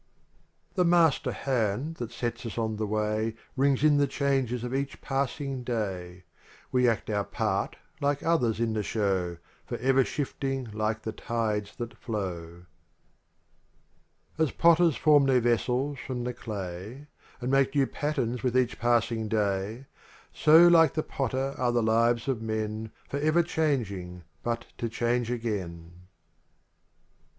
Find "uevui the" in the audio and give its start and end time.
0.71-0.83